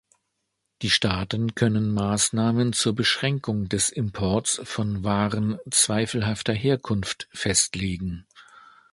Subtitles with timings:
[0.81, 8.25] Die Staaten können Maßnahmen zur Beschränkung des Imports von Waren zweifelhafter Herkunft festlegen.